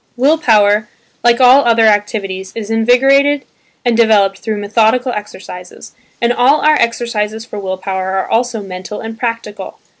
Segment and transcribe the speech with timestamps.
[0.17, 0.89] Will power,
[1.23, 3.45] like all other activities is invigorated
[3.85, 8.99] and developed through methodical exercises, and all our exercises for will power are also mental
[8.99, 9.77] and practical.